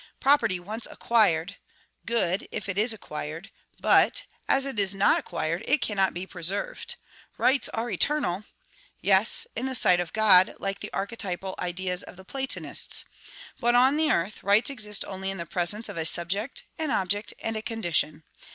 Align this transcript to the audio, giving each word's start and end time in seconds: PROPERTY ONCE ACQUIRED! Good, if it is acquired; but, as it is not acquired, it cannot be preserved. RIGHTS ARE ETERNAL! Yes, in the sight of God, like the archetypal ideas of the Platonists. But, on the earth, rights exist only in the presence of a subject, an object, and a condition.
PROPERTY 0.19 0.59
ONCE 0.59 0.87
ACQUIRED! 0.89 1.57
Good, 2.07 2.47
if 2.51 2.67
it 2.67 2.75
is 2.79 2.91
acquired; 2.91 3.51
but, 3.79 4.23
as 4.49 4.65
it 4.65 4.79
is 4.79 4.95
not 4.95 5.19
acquired, 5.19 5.63
it 5.67 5.79
cannot 5.79 6.11
be 6.15 6.25
preserved. 6.25 6.95
RIGHTS 7.37 7.69
ARE 7.69 7.91
ETERNAL! 7.91 8.43
Yes, 8.99 9.45
in 9.55 9.67
the 9.67 9.75
sight 9.75 9.99
of 9.99 10.11
God, 10.11 10.55
like 10.57 10.79
the 10.79 10.91
archetypal 10.91 11.53
ideas 11.59 12.01
of 12.01 12.17
the 12.17 12.25
Platonists. 12.25 13.05
But, 13.59 13.75
on 13.75 13.95
the 13.95 14.09
earth, 14.11 14.41
rights 14.41 14.71
exist 14.71 15.05
only 15.05 15.29
in 15.29 15.37
the 15.37 15.45
presence 15.45 15.87
of 15.87 15.97
a 15.97 16.05
subject, 16.05 16.63
an 16.79 16.89
object, 16.89 17.35
and 17.39 17.55
a 17.55 17.61
condition. 17.61 18.23